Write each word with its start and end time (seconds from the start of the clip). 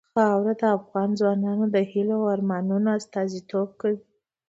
خاوره 0.15 0.53
د 0.61 0.63
افغان 0.77 1.09
ځوانانو 1.19 1.65
د 1.75 1.77
هیلو 1.91 2.15
او 2.21 2.25
ارمانونو 2.35 2.87
استازیتوب 2.99 3.69
کوي. 3.81 3.99